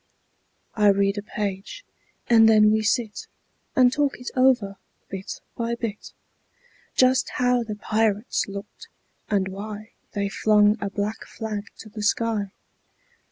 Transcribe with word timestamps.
I 0.73 0.87
read 0.87 1.19
a 1.19 1.21
page, 1.21 1.85
and 2.27 2.49
then 2.49 2.71
we 2.71 2.81
sit 2.81 3.27
And 3.75 3.93
talk 3.93 4.17
it 4.19 4.31
over, 4.35 4.77
bit 5.09 5.41
by 5.55 5.75
bit; 5.75 6.11
Just 6.95 7.29
how 7.35 7.61
the 7.61 7.75
pirates 7.75 8.47
looked, 8.47 8.87
and 9.29 9.47
why 9.47 9.91
They 10.13 10.27
flung 10.27 10.75
a 10.81 10.89
black 10.89 11.25
flag 11.27 11.67
to 11.77 11.89
the 11.89 12.01
sky. 12.01 12.49